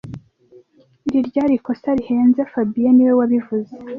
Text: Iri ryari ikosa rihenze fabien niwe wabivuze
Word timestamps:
Iri 1.07 1.19
ryari 1.27 1.53
ikosa 1.57 1.89
rihenze 1.97 2.41
fabien 2.51 2.93
niwe 2.95 3.13
wabivuze 3.19 3.73